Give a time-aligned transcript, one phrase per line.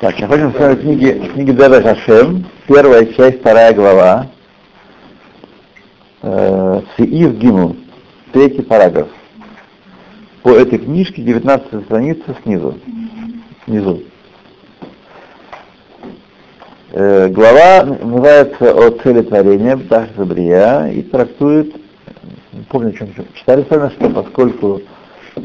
[0.00, 4.28] Так, находимся в книге, книге Деда Хашем, первая часть, вторая глава,
[6.22, 7.74] э, Сиив Гиму,
[8.32, 9.08] третий параграф.
[10.44, 12.78] По этой книжке 19 страница снизу.
[13.64, 14.04] Снизу.
[16.92, 21.74] Э, глава называется «О цели творения» Бдах Забрия и трактует,
[22.52, 24.80] не помню, о чем читали с вами, что поскольку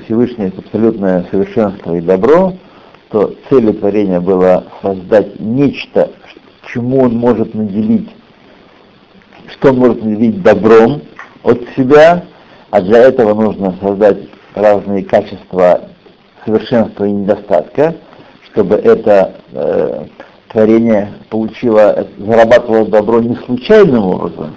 [0.06, 2.54] Всевышний это абсолютное совершенство и добро,
[3.14, 6.10] что целью творения было создать нечто,
[6.74, 8.10] чему он может наделить,
[9.50, 11.04] что он может наделить добром
[11.44, 12.26] от себя,
[12.72, 14.18] а для этого нужно создать
[14.56, 15.90] разные качества
[16.44, 17.94] совершенства и недостатка,
[18.52, 20.06] чтобы это э,
[20.52, 24.56] творение получило, зарабатывало добро не случайным образом,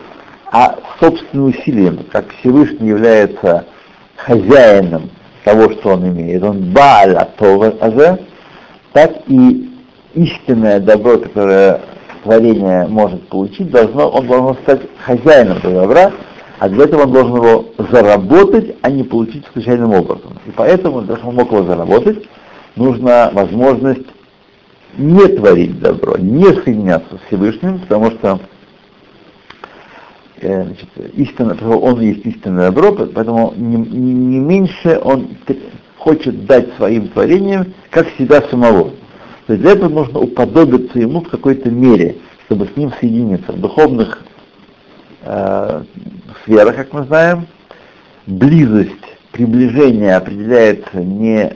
[0.50, 3.66] а собственным усилием, как Всевышний является
[4.16, 5.10] хозяином
[5.44, 6.42] того, что он имеет.
[6.42, 7.36] Он Бааль так
[9.26, 9.70] и
[10.14, 11.80] истинное добро, которое
[12.22, 16.12] творение может получить, должно, он должен стать хозяином этого добра,
[16.58, 20.38] а для этого он должен его заработать, а не получить случайным образом.
[20.46, 22.28] И поэтому, для того, чтобы он мог его заработать,
[22.76, 24.06] нужна возможность
[24.96, 28.40] не творить добро, не соединяться с Всевышним, потому что
[30.40, 35.28] э, значит, истина, он есть истинное добро, поэтому не, не меньше он
[35.98, 38.92] хочет дать своим творениям, как себя самого.
[39.46, 42.16] То есть для этого нужно уподобиться ему в какой-то мере,
[42.46, 43.52] чтобы с ним соединиться.
[43.52, 44.22] В духовных
[45.22, 45.82] э,
[46.42, 47.46] сферах, как мы знаем,
[48.26, 48.90] близость,
[49.32, 51.54] приближение определяется не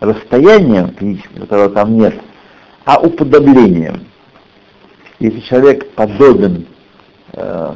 [0.00, 2.14] расстоянием физическим, которого там нет,
[2.84, 4.02] а уподоблением.
[5.18, 6.66] Если человек подобен
[7.32, 7.74] э,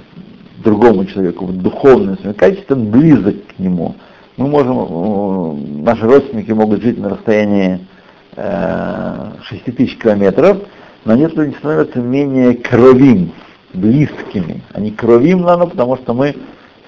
[0.59, 3.97] другому человеку в духовном своем качестве, он близок к нему–
[4.41, 7.87] мы можем, э, наши родственники могут жить на расстоянии
[8.35, 10.59] 6 тысяч километров,
[11.05, 13.33] но они становятся менее кровим,
[13.73, 14.63] близкими.
[14.73, 16.35] Они кровим нам, потому что мы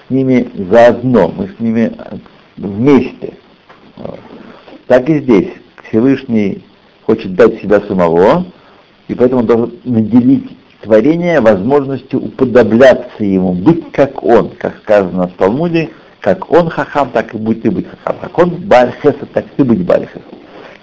[0.07, 1.91] с ними заодно, мы с ними
[2.57, 3.33] вместе.
[3.97, 4.19] Вот.
[4.87, 5.49] Так и здесь.
[5.87, 6.63] Всевышний
[7.05, 8.45] хочет дать себя самого,
[9.07, 15.33] и поэтому он должен наделить творение возможностью уподобляться ему, быть как он, как сказано в
[15.33, 18.19] Талмуде, как он хахам, так и будь ты быть хахам.
[18.21, 18.93] Как он баль
[19.33, 20.07] так ты быть баль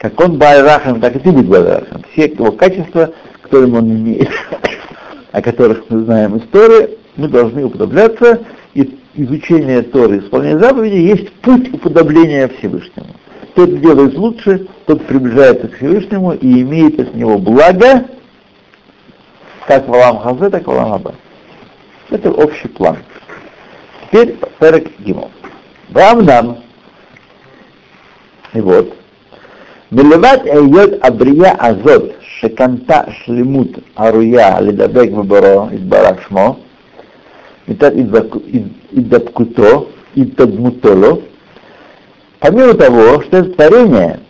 [0.00, 2.02] Как он баль рахам, так и ты быть баль рахам.
[2.12, 3.12] Все его качества,
[3.42, 4.30] которым он имеет,
[5.32, 8.40] о которых мы знаем истории, мы должны уподобляться,
[8.72, 13.08] и изучение Торы, исполнение заповедей есть путь уподобления Всевышнему.
[13.54, 18.06] Тот делает лучше, тот приближается к Всевышнему и имеет от него благо,
[19.66, 21.14] как в Алам Хазе, так в Алам Аба.
[22.08, 22.96] Это общий план.
[24.06, 25.30] Теперь Перек Гимов.
[25.90, 26.58] Бамнам.
[28.54, 28.99] И вот.
[29.90, 35.80] Велеват Айот Абрия Азот Шеканта Шлемут Аруя Ледабек Вабаро из
[36.26, 36.58] Шмо.
[37.66, 37.94] Итак
[38.92, 41.22] Иддабкуто Иддадмутоло
[42.40, 44.20] Помимо того, что это творение,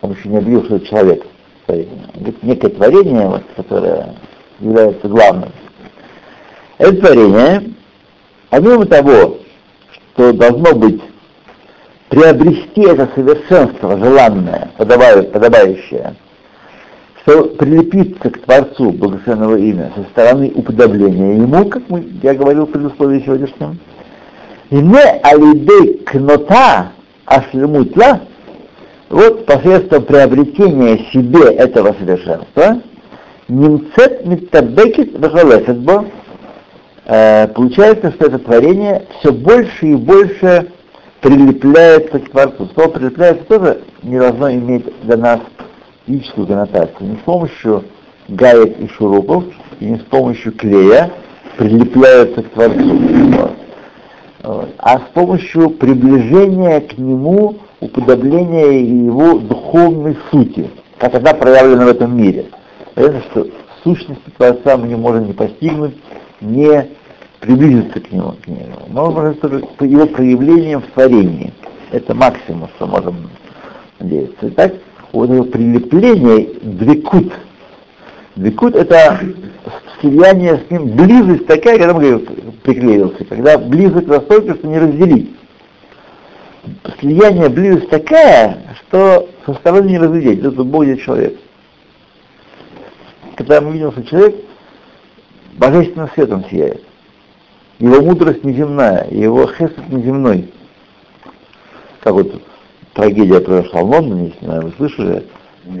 [0.00, 1.24] он еще не объявил, что это человек,
[1.64, 4.16] творение, некое творение, вот, которое
[4.58, 5.52] является главным,
[6.78, 7.70] это творение,
[8.50, 9.38] помимо того,
[9.92, 11.00] что должно быть
[12.14, 16.14] приобрести это совершенство желанное, подобающее,
[17.22, 22.70] что прилепиться к Творцу Благословенного имя со стороны уподобления Ему, как мы, я говорил в
[22.70, 23.78] предусловии сегодняшнем,
[24.70, 26.92] и не алидей кнота
[27.24, 28.20] ашлемутла,
[29.10, 32.80] вот посредством приобретения себе этого совершенства,
[33.48, 36.06] немцет миттабекет вахалесетбо,
[37.06, 40.68] Э, получается, что это творение все больше и больше
[41.24, 42.68] прилепляется к Творцу.
[42.74, 45.40] Слово прилепляется тоже не должно иметь для нас
[46.06, 47.08] физическую коннотацию.
[47.08, 47.84] Не с помощью
[48.28, 49.44] гаек и шурупов,
[49.80, 51.10] и не с помощью клея
[51.56, 53.00] прилепляются к Творцу.
[54.42, 62.14] А с помощью приближения к Нему, уподобления Его духовной сути, как она проявлена в этом
[62.14, 62.50] мире.
[62.94, 63.46] Понятно, что
[63.82, 65.96] сущности Творца мы не можем не постигнуть,
[66.42, 66.86] не
[67.44, 68.78] приблизиться к нему, к нему.
[68.88, 69.40] Но может
[69.76, 71.52] по его проявлением в творении.
[71.90, 73.30] Это максимум, что можем
[74.00, 74.48] надеяться.
[74.48, 74.74] Итак,
[75.12, 77.32] вот это прилепление двекут.
[78.36, 79.20] Двекут это
[80.00, 82.18] слияние с ним, близость такая, когда мы
[82.62, 85.30] приклеился, когда близость настолько, что не разделить.
[86.98, 91.38] Слияние, близость такая, что со стороны не разглядеть, это Бог человек.
[93.36, 94.36] Когда мы видим, что человек
[95.58, 96.82] божественным светом сияет.
[97.78, 100.52] Его мудрость неземная, его хесед неземной.
[102.00, 102.40] Как вот
[102.92, 105.24] трагедия произошла в Лондоне, если, наверное, вы слышали,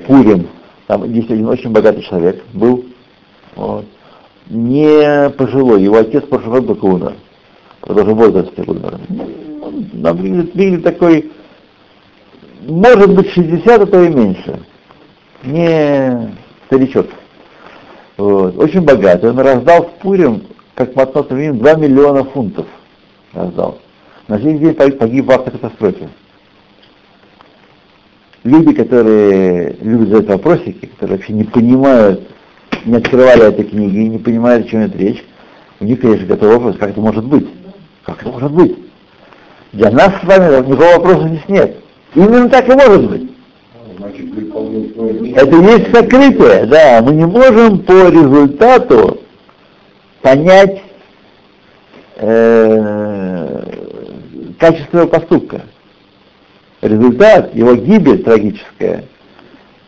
[0.06, 0.48] Пурим,
[0.86, 2.84] Там есть один очень богатый человек, был,
[3.54, 3.84] вот,
[4.48, 7.14] не пожилой, его отец году только умер,
[7.86, 8.98] даже в возрасте умер.
[9.62, 11.30] Он, он выглядит, выглядит такой,
[12.66, 14.60] может быть 60, а то и меньше.
[15.42, 16.34] Не
[16.66, 17.06] старичок.
[18.16, 18.56] Вот.
[18.56, 19.30] Очень богатый.
[19.30, 20.42] Он раздал в Пурим,
[20.74, 21.36] как Матнот 2
[21.74, 22.66] миллиона фунтов.
[23.32, 23.78] Раздал.
[24.28, 26.08] На следующий день погиб в автокатастрофе.
[28.42, 32.28] Люди, которые любят задать вопросики, которые вообще не понимают,
[32.84, 35.24] не открывали этой книги, не понимают, о чем идет речь,
[35.80, 37.48] у них, конечно, готовый вопрос, как это может быть?
[38.04, 38.76] Как это может быть?
[39.72, 41.76] Для нас с вами никакого вопроса здесь нет.
[42.14, 43.30] Именно так и может быть.
[45.34, 47.00] Это есть сокрытие, да.
[47.02, 49.23] Мы не можем по результату
[50.24, 50.80] понять
[52.16, 53.62] э,
[54.58, 55.60] качество его поступка.
[56.80, 59.04] Результат, его гибель трагическая,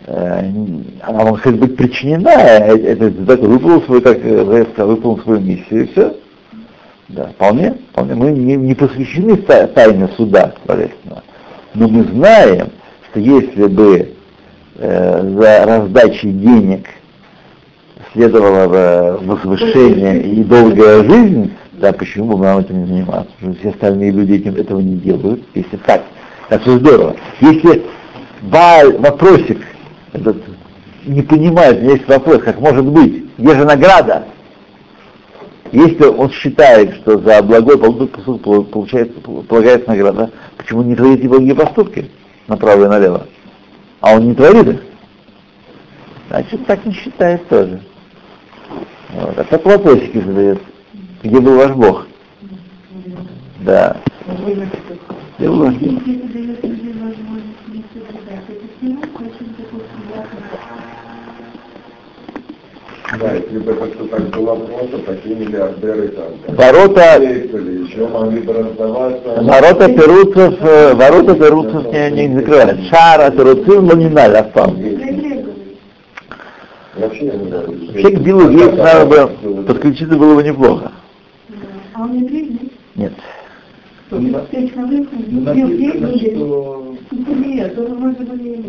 [0.04, 0.52] э,
[1.00, 6.16] она может быть причинена, э, это результат выполнил свою, как выполнил свою миссию, и все.
[7.08, 8.14] Да, вполне, вполне.
[8.14, 11.22] Мы не, не посвящены тайне суда божественного.
[11.72, 12.72] Но мы знаем,
[13.08, 14.12] что если бы
[14.74, 16.88] э, за раздачей денег
[18.16, 23.30] следовало возвышение и долгая жизнь, да, почему бы нам этим не заниматься?
[23.36, 25.44] Потому что все остальные люди этим, этого не делают.
[25.54, 26.02] Если так,
[26.48, 27.14] так все здорово.
[27.40, 27.84] Если
[28.40, 29.58] вопросик
[30.14, 30.38] этот
[31.04, 34.24] не понимает, есть вопрос, как может быть, где же награда?
[35.72, 41.54] Если он считает, что за благой поступок получается, полагается награда, почему не творит и благие
[41.54, 42.10] поступки
[42.46, 43.26] направо и налево?
[44.00, 44.80] А он не творит их.
[46.28, 47.82] Значит, так не считает тоже.
[49.10, 49.38] Вот.
[49.38, 50.60] А так вопросики задает.
[51.22, 52.06] Где был ваш Бог?
[53.60, 53.96] Да.
[55.38, 56.02] Где был ваш Бог?
[63.20, 66.56] Да, если бы это так было просто, такие миллиардеры там.
[66.56, 69.42] Ворота, еще могли бы раздаваться.
[69.42, 72.80] ворота перуцев, э, ворота перуцев не, не закрывают.
[72.90, 74.76] Шара, перуцев, номиналь, Афам.
[76.96, 80.92] Вообще не к Биллу Гейтсу надо бы подключиться было бы неплохо.
[81.92, 83.12] А он еврей, Нет.
[83.12, 83.12] нет?
[84.10, 84.30] Не...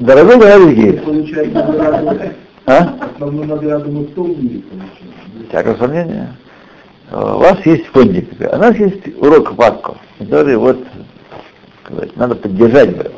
[0.01, 0.37] Дорогой
[0.97, 2.19] получает награду,
[2.65, 2.95] а?
[2.99, 5.47] основную награду мы в том мире получаем.
[5.49, 6.35] Всякое сомнение.
[7.11, 10.77] Э, У вас есть фондик, а у нас есть урок Васко, который вот,
[11.85, 13.11] сказать, надо поддержать бы.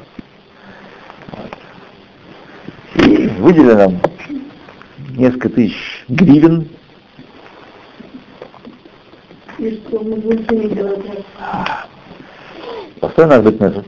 [1.31, 3.07] Вот.
[3.07, 3.99] И выделили нам
[5.15, 5.75] несколько тысяч
[6.07, 6.67] гривен.
[12.99, 13.85] Постой наш быть метод.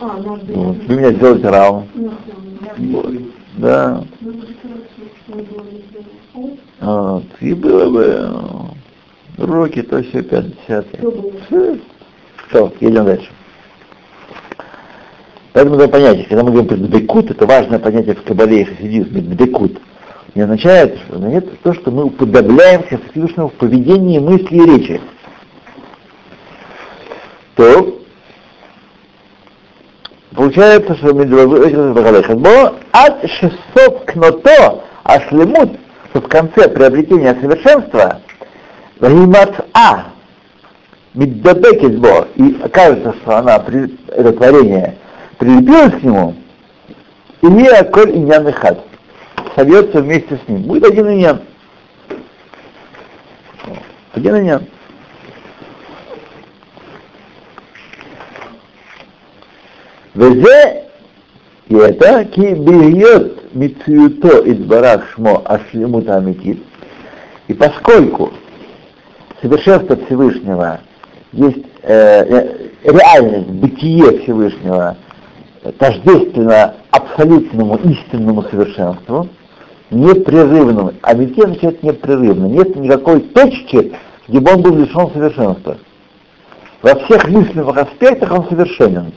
[0.00, 0.76] А, наш Вот.
[0.76, 1.84] Вы меня сделаете раун.
[2.76, 3.32] Ну.
[3.58, 4.04] Да.
[4.20, 5.80] Ну, сделали.
[6.80, 7.24] Вот.
[7.40, 8.74] И было бы
[9.38, 11.32] уроки, то все, 50 Что было?
[12.48, 13.30] Все, едем дальше.
[15.52, 19.20] Поэтому надо понять, когда мы говорим про дбекут, это важное понятие в Кабале и хасидизме,
[19.20, 19.80] дбекут.
[20.34, 25.00] Не означает, нет, то, что мы уподобляемся Всевышнему в поведении, мысли и речи.
[27.54, 28.00] То
[30.34, 35.78] получается, что Бо от 600 кното ашлемут,
[36.10, 38.20] что в конце приобретения совершенства,
[38.98, 40.06] Ваимат А,
[41.14, 43.62] Миддабекет Бо, и окажется, что она,
[44.08, 44.96] это творение,
[45.38, 46.34] прилепилась к нему,
[47.40, 48.80] и не коль иньян хат,
[49.54, 50.62] сольется вместе с ним.
[50.62, 51.40] Будет один иньян.
[54.12, 54.66] Один иньян.
[60.14, 60.84] Везе
[61.68, 66.62] и это ки бьет мицюто из барах шмо ашлемут амитит.
[67.48, 68.32] И поскольку
[69.40, 70.80] совершенство Всевышнего
[71.32, 74.96] есть э, э, реальность, бытие Всевышнего
[75.78, 79.28] тождественно абсолютному истинному совершенству,
[79.94, 80.92] непрерывному.
[81.02, 82.46] А ведь означает непрерывно.
[82.46, 83.92] Нет никакой точки,
[84.28, 85.78] где бы он был лишен совершенства.
[86.82, 89.12] Во всех мыслимых аспектах он совершенен.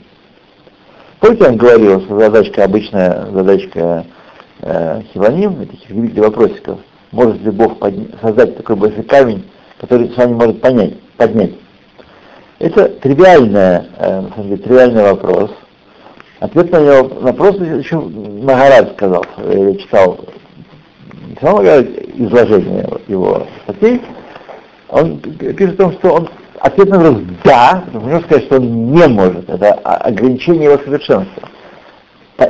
[1.20, 4.06] Помните, вам говорил, что задачка, обычная задачка
[4.62, 6.78] э, Хиваним, этих великих вопросиков,
[7.10, 9.44] может ли Бог подня- создать такой большой камень,
[9.80, 11.52] который с вами может понять, поднять.
[12.60, 15.50] Это тривиальная, э, на самом деле, тривиальный вопрос.
[16.40, 20.20] Ответ на него вопрос еще Магарад сказал, я читал,
[21.28, 24.00] не сам Магарад, изложение его статей,
[24.88, 26.28] он пишет о том, что он
[26.60, 31.48] ответ на вопрос «да», но можно сказать, что он не может, это ограничение его совершенства.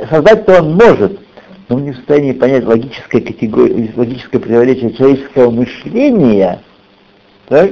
[0.09, 1.19] Создать-то он может,
[1.67, 6.61] но мы не в состоянии понять логическое, категория, логическое противоречие человеческого мышления,
[7.47, 7.71] так,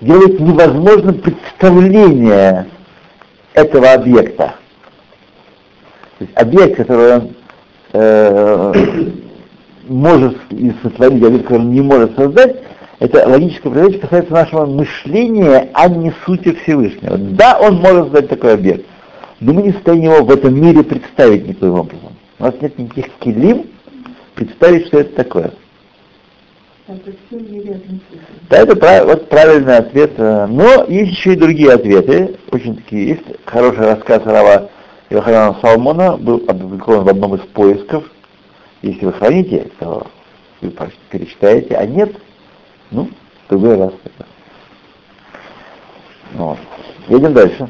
[0.00, 2.66] делает невозможным представление
[3.54, 4.54] этого объекта.
[6.18, 7.34] То есть объект, который он
[7.92, 8.72] э,
[10.02, 10.36] может
[10.82, 12.56] сотворить, объект, который он не может создать,
[12.98, 17.16] это логическое противоречие касается нашего мышления, а не сути Всевышнего.
[17.16, 18.84] Да, он может создать такой объект,
[19.40, 22.12] но мы не в состоянии его в этом мире представить никаким образом.
[22.38, 23.66] У нас нет никаких килим
[24.34, 25.52] представить, что это такое.
[28.50, 30.12] Да, это прав, вот правильный ответ.
[30.16, 32.36] э, Но есть еще и другие ответы.
[32.50, 33.22] Очень такие есть.
[33.44, 34.68] Хороший рассказ Рава
[35.10, 38.04] Йоханана Салмона был опубликован в одном из поисков.
[38.82, 40.06] Если вы храните, то
[40.60, 40.72] вы
[41.10, 42.14] перечитаете, а нет,
[42.90, 43.08] ну,
[43.46, 43.92] в другой раз.
[46.34, 46.58] Ну вот.
[47.08, 47.68] Едем дальше.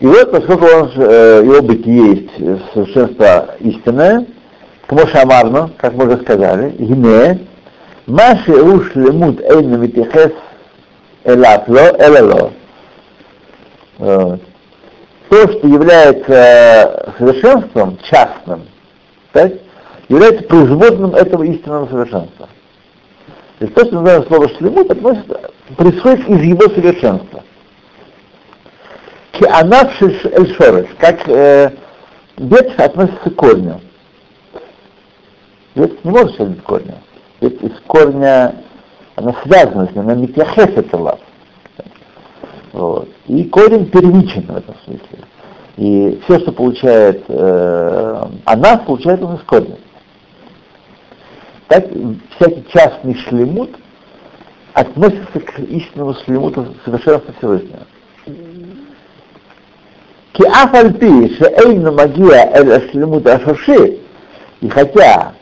[0.00, 4.26] И вот, поскольку он, э, его бытие есть э, совершенство истинное,
[4.86, 7.40] к Мошамарну, как мы уже сказали, Гине,
[8.06, 10.32] Маши уш лемут эйн митихес
[11.24, 12.52] элатло, элало.
[13.98, 14.36] Э,
[15.30, 18.66] то, что является совершенством частным,
[19.32, 19.52] так,
[20.08, 22.48] является производным этого истинного совершенства.
[23.58, 25.40] То есть то, что называем слово шлемут, относится,
[25.76, 27.42] происходит из его совершенства.
[29.32, 31.70] Кианав эль шореш, как э,
[32.36, 33.80] ветвь относится к корню.
[35.74, 36.94] Ветвь не может следовать корню.
[37.40, 38.54] Ветвь из корня,
[39.16, 41.18] она связана с ним, она митяхес это лав.
[42.74, 43.08] Вот.
[43.28, 45.18] И корень первичен в этом смысле.
[45.76, 49.76] И все, что получает э, она, получает он из корня.
[51.68, 51.86] Так
[52.36, 53.70] всякий частный шлемут
[54.72, 57.86] относится к истинному шлемуту совершенства Всевышнего.
[60.32, 64.00] Ки афальпи шеэйну магия эль шлемут ашуши,
[64.60, 65.34] и хотя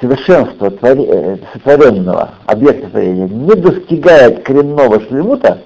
[0.00, 5.62] совершенство твори, сотворенного объекта творения не достигает коренного шлемута,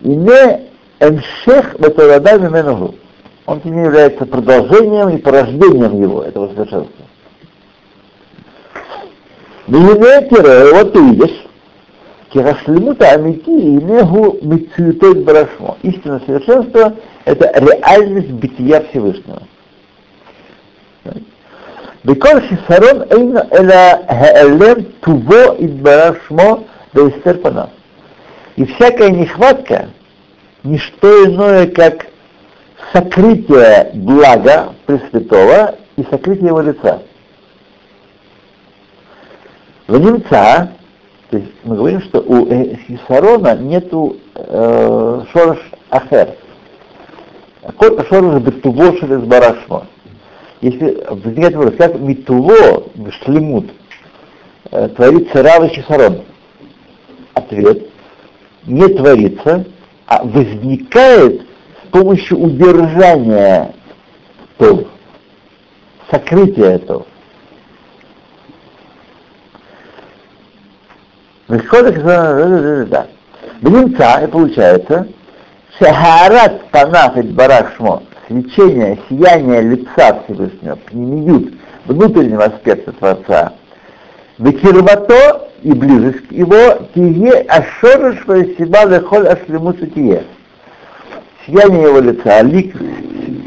[0.00, 0.62] и Ине
[1.00, 2.94] эмшех бетарада мименуху.
[3.46, 7.06] Он не является продолжением и порождением его, этого совершенства.
[9.68, 11.46] Минетера, вот ты видишь,
[12.32, 15.76] Кирашлимута Амити и Негу Мицуетет Барашмо.
[15.82, 19.42] Истинное совершенство– это реальность бытия Всевышнего.
[22.02, 27.70] Бекор Шисарон Эйна Эла Хаэлем Туво Идбарашмо Дейстерпана.
[28.56, 29.90] И всякая нехватка–
[30.66, 32.06] не что иное, как
[32.92, 37.02] сокрытие блага Пресвятого и сокрытие его лица.
[39.86, 40.72] В немца,
[41.30, 42.46] то есть мы говорим, что у
[42.88, 45.58] Хисарона нету э, шорош
[45.90, 46.34] ахер.
[48.08, 49.86] Шорош бетуво шелес барашмо.
[50.60, 52.84] Если возникает вопрос, как митуво,
[53.24, 53.70] шлемут,
[54.72, 56.22] э, творится рава Хисарон?
[57.34, 57.90] Ответ–
[58.66, 59.64] не творится,
[60.06, 63.74] а возникает с помощью удержания
[64.58, 64.86] то,
[66.10, 67.06] сокрытия этого.
[71.48, 73.06] Да.
[73.62, 75.06] Блинца, и получается,
[75.78, 81.54] шахарат панаф и барахшмо, свечение, сияние лица Всевышнего, пнемиют,
[81.86, 83.52] внутреннего аспекта Творца,
[84.38, 88.18] Векирвато и близость к его, тие ашорыш
[88.56, 90.24] себя лехоль ашлемусу тие.
[91.46, 92.74] Сияние его лица, лик,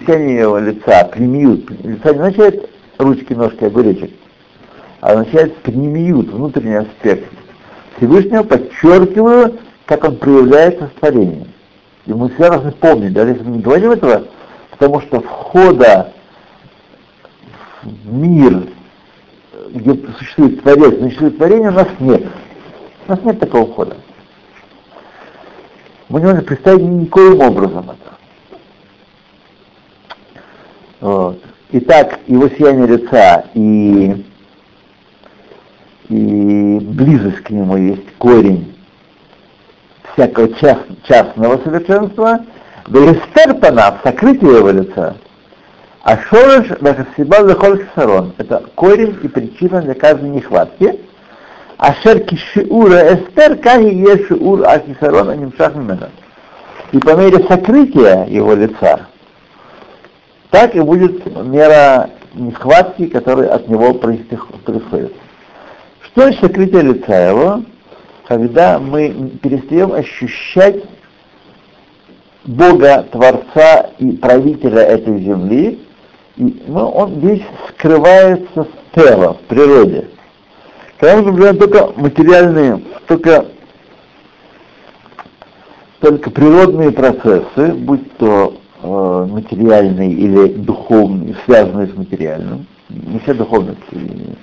[0.06, 1.70] сияние его лица, пнемиют.
[1.84, 4.12] Лица не означает ручки, ножки, огуречек,
[5.01, 7.32] а означает пнемиют, внутренний аспект.
[7.98, 11.48] Всевышнего подчеркиваю, как он проявляется в творении.
[12.06, 14.24] И мы всегда должны помнить, даже если мы не говорим этого,
[14.72, 16.13] потому что входа
[17.84, 18.63] в мир
[19.74, 22.24] где существует Творец, существует творение, у нас нет.
[23.08, 23.98] У нас нет такого входа.
[26.10, 28.18] Мы не можем представить никоим образом это.
[31.02, 31.42] Вот.
[31.72, 34.26] Итак, его сияние лица и,
[36.10, 38.76] и близость к нему есть корень
[40.14, 42.40] всякого част, частного совершенства,
[42.88, 45.16] да и стерпана, сокрытие его лица–
[46.03, 48.34] а шорош вахасиба лехоль сарон.
[48.38, 51.00] Это корень и причина для каждой нехватки.
[51.77, 56.10] А шерки шиура эстер, как и есть шиур ахисарон, а нимшах мимена.
[56.91, 59.08] И по мере сокрытия его лица,
[60.50, 65.13] так и будет мера нехватки, которая от него происходит.
[66.01, 67.63] Что значит сокрытие лица его?
[68.27, 70.84] Когда мы перестаем ощущать
[72.46, 75.79] Бога, Творца и правителя этой земли,
[76.39, 80.08] ну, он весь скрывается в тело, в природе.
[80.98, 83.46] Когда мы наблюдаем только материальные, только,
[86.00, 94.38] только природные процессы, будь то э, материальные или духовные, связанные с материальным, не все духовности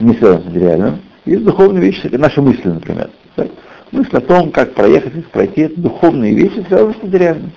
[0.00, 3.10] не связаны с материальным, есть духовные вещи, наши мысли, например.
[3.34, 3.48] Так?
[3.92, 7.52] Мысль о том, как проехать, как пройти, это духовные вещи, связанные с материальным.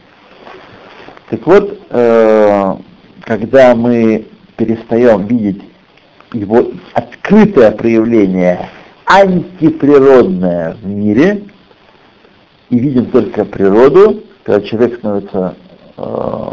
[1.30, 2.76] Так вот, э,
[3.30, 4.26] когда мы
[4.58, 5.62] перестаем видеть
[6.34, 8.72] его открытое проявление
[9.06, 11.44] антиприродное в мире
[12.72, 15.54] и видим только природу, когда человек становится
[15.96, 16.50] э,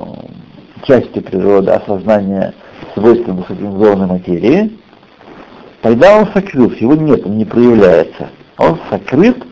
[0.86, 2.52] частью природы, осознания
[2.92, 4.78] свойством высокоорганизованной материи,
[5.80, 8.28] тогда он сокрылся, его нет, он не проявляется.
[8.58, 9.42] Он сокрыт,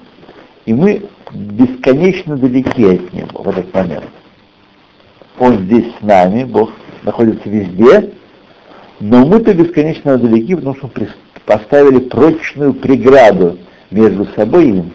[0.66, 4.04] и мы бесконечно далеки от него в этот момент.
[5.38, 6.70] Он здесь с нами, Бог
[7.04, 8.10] находится везде,
[9.00, 10.90] но мы-то бесконечно далеки, потому что
[11.44, 13.58] поставили прочную преграду
[13.90, 14.92] между собой и им.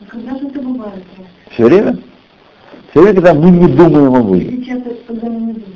[0.00, 1.04] А когда же это бывает?
[1.50, 1.98] Все время?
[2.90, 4.64] Все время, когда мы не думаем о Боге.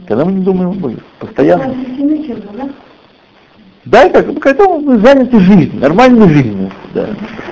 [0.07, 0.71] Когда мы не думаем.
[0.71, 0.99] О Боге.
[1.19, 1.75] Постоянно.
[3.85, 4.09] Да?
[4.11, 6.71] Как, когда мы заняты жизнью, нормальной жизнью.
[6.95, 7.09] Да.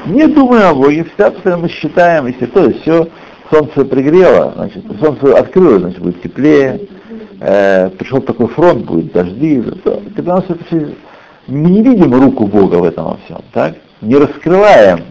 [0.06, 3.08] Не думаем о Боге, всегда постоянно мы считаем, если то, все,
[3.50, 6.80] солнце пригрело, значит, солнце открылось, значит, будет теплее,
[7.40, 9.62] э, пришел такой фронт, будет дожди.
[10.14, 10.94] Когда нас это все,
[11.46, 13.76] мы не видим руку Бога в этом во всем, так?
[14.00, 15.04] Не раскрываем,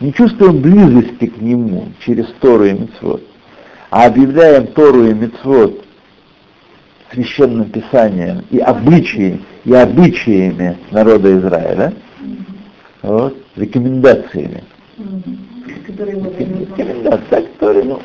[0.00, 3.22] не чувствуем близости к Нему через Тору и Мицвод,
[3.90, 5.84] а объявляем Тору и Мицвод
[7.12, 11.92] священным писанием и обычаи, и обычаями народа Израиля,
[13.02, 14.62] вот, рекомендациями.
[15.88, 18.00] Рекомендации, которые, ну,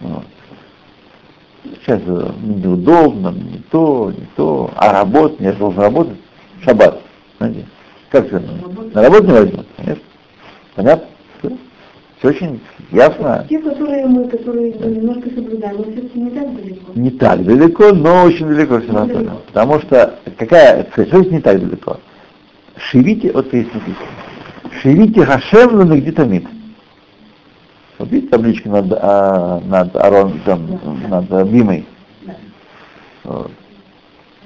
[0.00, 0.24] вот.
[1.64, 6.16] Сейчас э, неудобно, не то, не то, а работать, я же должен работать,
[6.62, 7.00] шаббат,
[7.38, 7.66] знаете,
[8.10, 8.42] как же,
[8.92, 10.04] на работу не возьмут, конечно,
[10.74, 11.06] понятно?
[12.24, 12.60] Все очень
[12.90, 13.44] ясно.
[13.50, 16.92] Те, которые мы, которые немножко соблюдаем, но все-таки не так далеко.
[16.94, 19.42] Не так далеко, но очень далеко все равно.
[19.46, 21.06] Потому что какая цель?
[21.08, 22.00] Что не так далеко?
[22.76, 24.06] Шивите, есть написано.
[24.80, 26.46] Шивите Хашем на Нагдитамид.
[27.98, 31.86] Вот видите табличку над, а, над Арон, там, над а, Бимой?
[33.22, 33.50] Вот.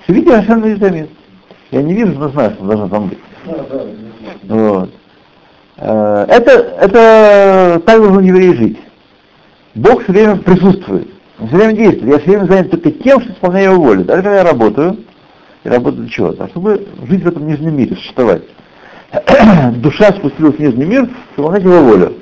[0.06, 1.10] Шивите Хашем на Нагдитамид.
[1.70, 3.18] Я не вижу, но знаю, что должно там быть.
[4.44, 4.90] Вот.
[5.76, 8.78] Э, Это, это так должен еврей жить.
[9.74, 11.08] Бог все время присутствует,
[11.38, 12.12] он все время действует.
[12.12, 14.04] Я все время занят только тем, что исполняю его волю.
[14.04, 14.96] Даже когда я работаю,
[15.64, 18.42] я работаю для чего-то, чтобы жить в этом нижнем мире, существовать.
[19.76, 22.14] Душа спустилась в нижний мир, выполнять его волю.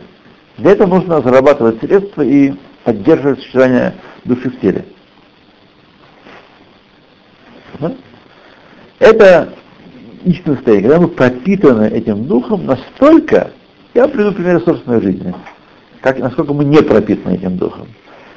[0.59, 4.85] Для этого нужно зарабатывать средства и поддерживать существование души в теле.
[8.99, 9.53] Это
[10.25, 13.51] истинное состояние, когда мы пропитаны этим духом настолько,
[13.93, 15.35] я приведу пример собственной жизни,
[16.01, 17.89] как, насколько мы не пропитаны этим духом.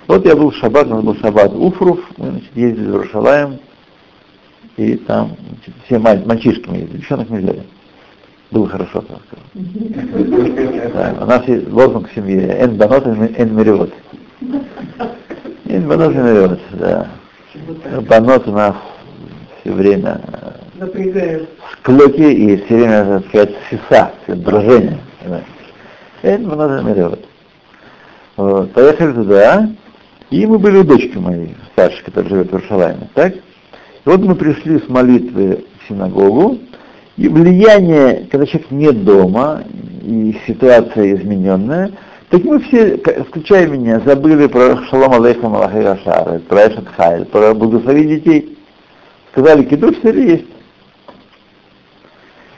[0.08, 3.60] Вот я был в шаббат, у нас был шаббат Уфруф, мы значит, ездили в Иерушалаем,
[4.76, 7.64] и там значит, все маль- мальчишки мы ездили, девчонок не взяли.
[8.52, 10.94] Было хорошо, так сказать.
[10.94, 13.94] Да, у нас есть лозунг в семье «Эн банот, эн мериот».
[15.68, 17.08] Эн банот, эн мериот, да.
[18.08, 18.76] Банот у нас
[19.62, 20.22] все время
[21.74, 25.00] склоки и все время, так сказать, сиса, брожение.
[26.22, 27.20] Это много мерет.
[28.36, 28.72] Вот.
[28.74, 29.70] Поехали туда,
[30.30, 33.36] и мы были у дочки моей, старшей, которая живет в Иерусалиме, так?
[33.36, 33.42] И
[34.06, 36.58] вот мы пришли с молитвы в синагогу,
[37.20, 39.64] и влияние, когда человек не дома,
[40.02, 41.92] и ситуация измененная,
[42.30, 47.54] так мы все, включая меня, забыли про Шалом Алейхам Аллахи Рашар, про Эшет Хайль, про
[47.54, 48.58] благослови детей.
[49.32, 50.46] Сказали, кидуш все есть.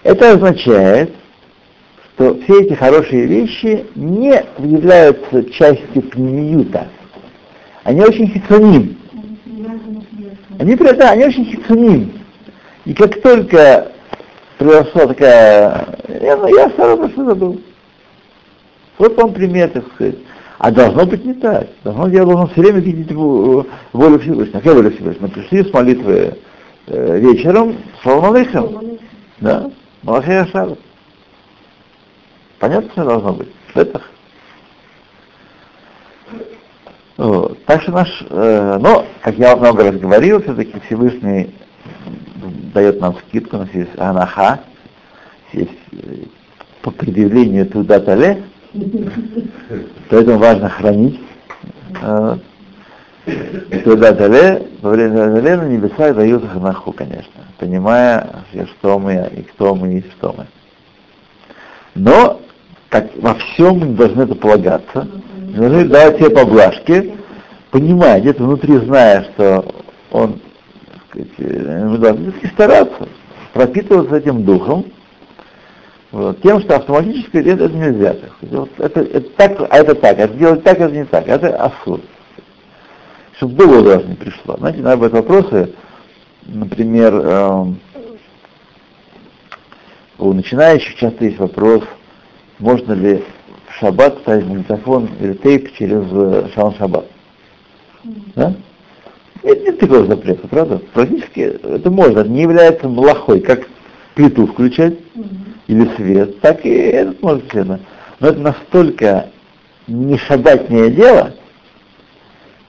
[0.04, 1.15] Это означает,
[2.13, 6.88] что все эти хорошие вещи не являются частью пневмиюта.
[7.84, 8.95] Они очень хитсоним.
[10.60, 12.12] Они, да, они очень хитсоним.
[12.86, 13.90] И как только
[14.62, 15.88] произошла такая...
[16.21, 17.62] Я, ну, я сразу про что забыл.
[19.00, 20.15] Вот вам пример, так сказать.
[20.60, 21.67] А должно быть не так.
[21.84, 24.60] Должно, я должен все время видеть во- волю Всевышнего.
[24.60, 25.26] Какая воля Всевышнего?
[25.26, 26.38] Мы пришли с молитвы
[26.86, 29.00] э, вечером, Салам алейхам.
[29.39, 29.71] Да,
[30.04, 30.78] Малахия Шаббат.
[32.60, 33.50] Понятно, что должно быть?
[33.74, 34.02] Это.
[37.17, 37.65] Вот.
[37.65, 41.56] Так что наш, э, но, как я много раз говорил, все-таки Всевышний
[42.73, 44.61] дает нам скидку, у нас есть анаха,
[45.53, 46.23] есть э,
[46.81, 48.43] по предъявлению туда тале,
[50.09, 51.19] Поэтому важно хранить.
[53.25, 58.43] И Туда далее, во время далее на небесах дают ханаху, конечно, понимая,
[58.79, 60.47] что мы и кто мы и что мы.
[61.93, 62.41] Но
[62.89, 67.13] как во всем мы должны это полагаться, должны давать себе поблажки,
[67.69, 69.65] понимая, где-то внутри зная, что
[70.09, 70.41] он,
[71.12, 73.08] сказать, э, мы должны стараться
[73.54, 74.86] пропитываться этим духом,
[76.12, 78.13] вот, тем, что автоматически это, это нельзя.
[78.13, 78.32] Так.
[78.41, 82.04] Вот это, это так, а это так, а сделать так, это не так, это абсурд.
[83.38, 84.58] Чтобы было даже не пришло.
[84.58, 85.74] Знаете, на этот вопросы,
[86.45, 87.80] например, эм,
[90.19, 91.84] у начинающих часто есть вопрос,
[92.60, 93.24] можно ли
[93.67, 97.06] в шаббат ставить магнитофон или тейп через э, шалом шаббат.
[98.36, 98.54] Да?
[99.43, 100.82] Нет, такого запрета, правда?
[100.93, 103.67] Практически это можно, это не является плохой, как
[104.13, 104.95] плиту включать
[105.67, 107.80] или свет, так и этот может быть.
[108.19, 109.30] Но это настолько
[109.88, 111.34] не шаббатнее дело,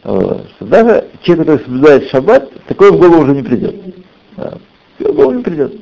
[0.03, 3.77] вот, что даже человек, который соблюдает шаббат, такое в голову уже не придет.
[4.37, 4.59] Да,
[4.99, 5.73] в голову не придет.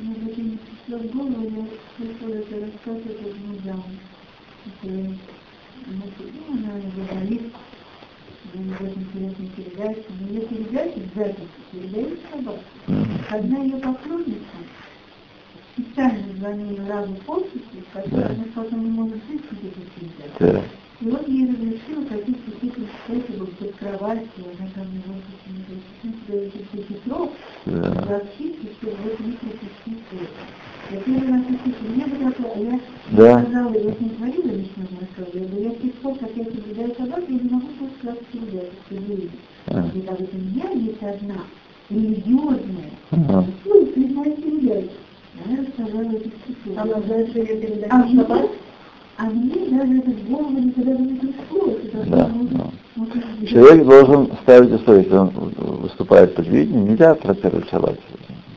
[9.55, 12.59] Передаче, но ее передачи записи передают шаббат.
[13.29, 14.41] Одна ее сотрудница
[15.73, 19.41] специально звонила разу подписи, которые она потом не может жить,
[21.01, 21.07] где-то передать.
[21.07, 22.51] И вот ей разрешила какие-то
[23.03, 27.31] способы под кроватью, она там его какие-то Петров,
[27.65, 30.27] сообщить, что вот не пропустить это.
[30.91, 32.79] Я первый раз услышала, мне бы такое, а я
[33.11, 33.43] Да.
[33.43, 35.69] сказала, я не говорила лично в Москве, я говорю, я
[36.01, 39.29] пор, как я соблюдаю собак, я не могу просто сказать передать, что вы.
[39.67, 39.91] А.
[39.95, 41.35] И так вот у меня есть одна
[41.89, 42.91] религиозная,
[43.65, 44.89] ну, признать передачу.
[45.45, 46.75] Она рассказала это стихи.
[46.77, 48.07] Она знает, что я передаю А?
[49.21, 51.67] А мне даже это в голову никогда бы не пришло.
[51.67, 52.31] Это Да,
[52.95, 53.07] ну,
[53.45, 57.99] Человек должен ставить условия, если он выступает по телевидению, нельзя транслировать шаббат.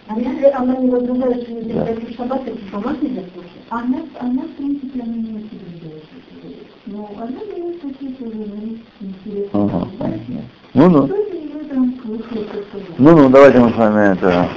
[0.06, 3.50] А если она не возражает, что не передаю в шаббат, это шаббат нельзя слушать?
[3.68, 6.04] Она, она, в принципе, она не соблюдает.
[6.86, 9.88] Но она дает какие-то ну, интересные Ага.
[11.68, 14.48] там слушает, кто-то Ну-ну, давайте мы с вами это...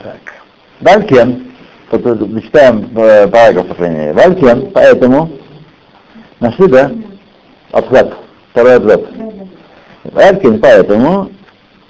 [0.00, 0.20] Так.
[0.80, 1.53] Валькен,
[1.98, 4.12] читаем э, параграф, по крайней мере.
[4.12, 5.30] Валькен, поэтому,
[6.40, 6.90] нашли, да?
[7.72, 8.08] Абзац,
[8.50, 9.00] второй абзац.
[10.04, 11.30] Валькен, поэтому,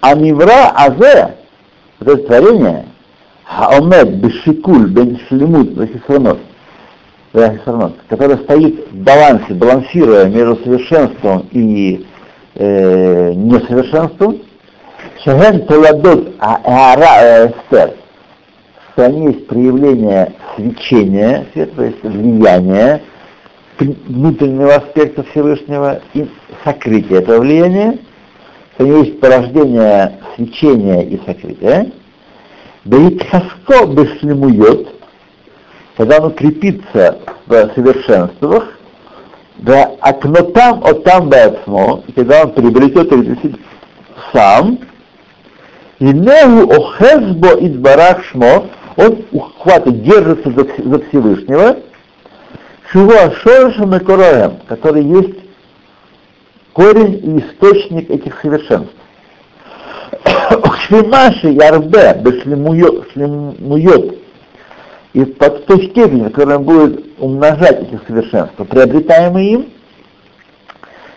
[0.00, 1.36] Амивра Азе,
[1.98, 2.86] вот это творение,
[3.44, 6.38] Хаомед Бешикуль Бен Шлемут Вахисранот,
[8.08, 12.06] которое стоит в балансе, балансируя между совершенством и
[12.54, 14.38] э, несовершенством,
[15.24, 17.94] Шаген Толадот Аара Эстер,
[18.94, 23.02] что они есть проявление свечения, света, то есть влияния
[23.76, 26.28] при- внутреннего аспекта Всевышнего и
[26.62, 27.98] сокрытия этого влияния,
[28.74, 31.90] что они есть порождение свечения и сокрытия,
[32.84, 34.88] да и тхаско бешлемует,
[35.96, 38.78] когда оно крепится в совершенствах,
[39.56, 43.56] да акнотам отам бэцмо, и когда он приобретет или
[44.32, 44.78] сам,
[45.98, 51.76] и негу охезбо избарах шмо, он ухватывает, держится за, за Всевышнего,
[52.92, 55.38] чего шоршем и короем, который есть
[56.72, 58.94] корень и источник этих совершенств.
[60.86, 64.18] Швимаши ярбе бешлемует,
[65.12, 69.72] и под той степени, он будет умножать эти совершенства, приобретаемые им,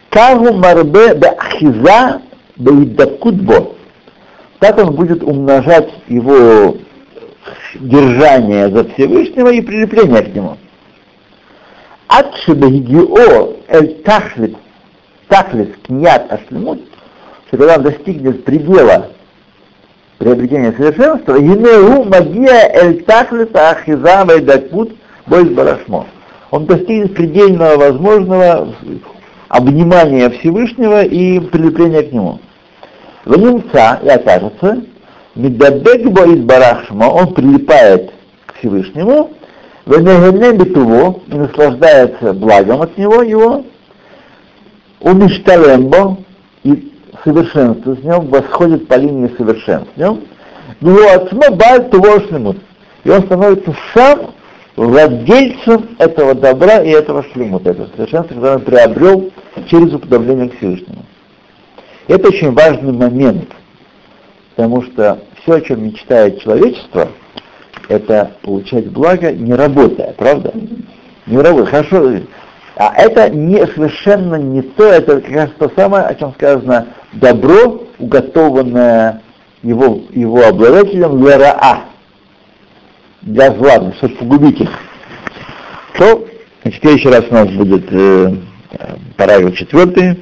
[0.09, 2.21] кагу марбе бе ахиза
[2.55, 3.73] бе бо,
[4.59, 6.75] так он будет умножать его
[7.75, 10.57] держание за Всевышнего и прилепление к нему.
[12.07, 14.55] Адшибегио эль тахлит,
[15.27, 16.81] тахлит княт ашлемут,
[17.47, 19.11] что когда он достигнет предела
[20.17, 24.95] приобретения совершенства, енеу магия эль тахлита ахиза вайдакут
[25.27, 26.07] бойс барашмо.
[26.51, 28.73] Он достигнет предельного возможного
[29.49, 32.39] обнимания Всевышнего и прилепления к нему.
[33.25, 34.83] В немца и окажется,
[35.37, 38.11] Медабекбо из Барахшма, он прилипает
[38.47, 39.31] к Всевышнему,
[39.85, 43.63] Венегенебитуво, и наслаждается благом от него, его,
[44.99, 46.17] Умишталембо,
[46.63, 46.91] и
[47.23, 50.21] совершенство с нем восходит по линии совершенства с нем,
[50.81, 52.57] Гуацма Баль Туворшлемут,
[53.03, 54.33] и он становится сам
[54.75, 59.31] владельцем этого добра и этого шлемута, этого совершенства, которое он приобрел
[59.69, 61.05] через уподобление к Всевышнему.
[62.07, 63.49] Это очень важный момент,
[64.57, 67.09] потому что все, о чем мечтает человечество,
[67.87, 70.51] это получать благо, не работая, правда?
[71.27, 71.83] Не работая.
[71.83, 72.21] Хорошо.
[72.75, 77.83] А это не, совершенно не то, это как раз то самое, о чем сказано, добро,
[77.99, 79.21] уготованное
[79.61, 81.85] его, его обладателем для раа,
[83.21, 84.69] для зла, чтобы погубить их.
[85.99, 86.25] То,
[86.63, 88.33] значит, в следующий раз у нас будет э,
[89.17, 90.17] параграф четвертый.